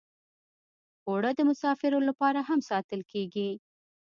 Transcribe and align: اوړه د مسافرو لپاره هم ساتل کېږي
اوړه 1.07 1.31
د 1.35 1.39
مسافرو 1.49 1.99
لپاره 2.09 2.39
هم 2.49 2.59
ساتل 2.69 3.01
کېږي 3.11 3.49